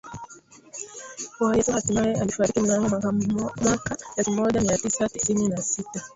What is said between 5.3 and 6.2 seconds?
na sita